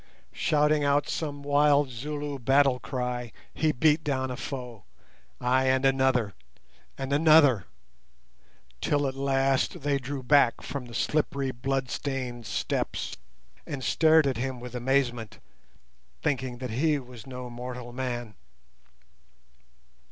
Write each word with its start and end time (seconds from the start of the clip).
Shouting 0.33 0.83
out 0.83 1.07
some 1.07 1.43
wild 1.43 1.91
Zulu 1.91 2.39
battle 2.39 2.79
cry, 2.79 3.31
he 3.53 3.71
beat 3.71 4.03
down 4.03 4.31
a 4.31 4.35
foe, 4.35 4.83
ay, 5.39 5.67
and 5.67 5.85
another, 5.85 6.33
and 6.97 7.13
another, 7.13 7.65
till 8.81 9.05
at 9.05 9.13
last 9.13 9.81
they 9.81 9.99
drew 9.99 10.23
back 10.23 10.61
from 10.63 10.87
the 10.87 10.95
slippery 10.95 11.51
blood 11.51 11.91
stained 11.91 12.47
steps, 12.47 13.15
and 13.67 13.83
stared 13.83 14.25
at 14.25 14.37
him 14.37 14.59
with 14.59 14.73
amazement, 14.73 15.37
thinking 16.23 16.57
that 16.57 16.71
he 16.71 16.97
was 16.97 17.27
no 17.27 17.47
mortal 17.47 17.93
man. 17.93 18.33